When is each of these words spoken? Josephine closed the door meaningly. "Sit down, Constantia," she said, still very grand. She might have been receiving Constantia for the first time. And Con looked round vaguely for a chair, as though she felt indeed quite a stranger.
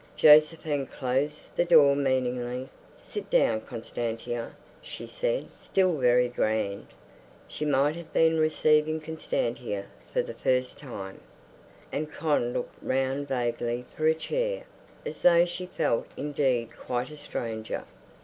Josephine 0.17 0.87
closed 0.87 1.55
the 1.55 1.63
door 1.63 1.95
meaningly. 1.95 2.69
"Sit 2.97 3.29
down, 3.29 3.61
Constantia," 3.61 4.55
she 4.81 5.05
said, 5.05 5.45
still 5.61 5.95
very 5.99 6.27
grand. 6.27 6.87
She 7.47 7.65
might 7.65 7.95
have 7.95 8.11
been 8.11 8.39
receiving 8.39 8.99
Constantia 8.99 9.85
for 10.11 10.23
the 10.23 10.33
first 10.33 10.79
time. 10.79 11.21
And 11.91 12.11
Con 12.11 12.51
looked 12.51 12.81
round 12.81 13.27
vaguely 13.27 13.85
for 13.95 14.07
a 14.07 14.15
chair, 14.15 14.63
as 15.05 15.21
though 15.21 15.45
she 15.45 15.67
felt 15.67 16.07
indeed 16.17 16.71
quite 16.75 17.11
a 17.11 17.15
stranger. 17.17 17.83